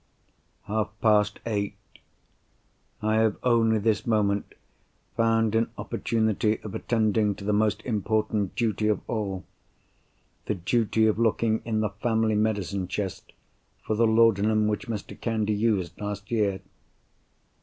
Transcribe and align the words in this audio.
Half 0.63 0.99
past 0.99 1.39
eight.—I 1.45 3.17
have 3.17 3.37
only 3.43 3.77
this 3.77 4.07
moment 4.07 4.55
found 5.15 5.53
an 5.53 5.69
opportunity 5.77 6.59
of 6.63 6.73
attending 6.73 7.35
to 7.35 7.43
the 7.43 7.53
most 7.53 7.83
important 7.83 8.55
duty 8.55 8.87
of 8.87 9.07
all; 9.07 9.45
the 10.47 10.55
duty 10.55 11.05
of 11.05 11.19
looking 11.19 11.61
in 11.65 11.81
the 11.81 11.89
family 11.91 12.33
medicine 12.33 12.87
chest, 12.87 13.31
for 13.85 13.95
the 13.95 14.07
laudanum 14.07 14.65
which 14.67 14.87
Mr. 14.87 15.21
Candy 15.21 15.53
used 15.53 16.01
last 16.01 16.31
year. 16.31 16.61